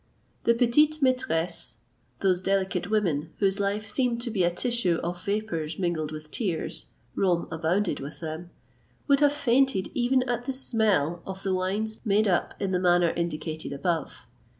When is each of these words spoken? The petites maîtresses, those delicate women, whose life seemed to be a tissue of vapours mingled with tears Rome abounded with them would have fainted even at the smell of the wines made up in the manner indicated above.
The 0.45 0.55
petites 0.55 0.97
maîtresses, 0.97 1.75
those 2.21 2.41
delicate 2.41 2.89
women, 2.89 3.29
whose 3.37 3.59
life 3.59 3.85
seemed 3.85 4.19
to 4.23 4.31
be 4.31 4.43
a 4.43 4.49
tissue 4.49 4.95
of 5.03 5.23
vapours 5.23 5.77
mingled 5.77 6.11
with 6.11 6.31
tears 6.31 6.87
Rome 7.13 7.47
abounded 7.51 7.99
with 7.99 8.19
them 8.19 8.49
would 9.07 9.19
have 9.19 9.31
fainted 9.31 9.89
even 9.93 10.27
at 10.27 10.45
the 10.45 10.53
smell 10.53 11.21
of 11.23 11.43
the 11.43 11.53
wines 11.53 12.01
made 12.03 12.27
up 12.27 12.55
in 12.59 12.71
the 12.71 12.79
manner 12.79 13.11
indicated 13.11 13.71
above. 13.71 14.25